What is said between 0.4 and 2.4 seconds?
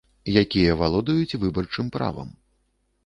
Якія валодаюць выбарчым правам.